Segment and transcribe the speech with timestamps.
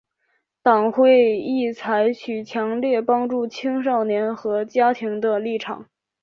[0.63, 5.85] 党会议采取强烈帮助青少年和家庭的立场。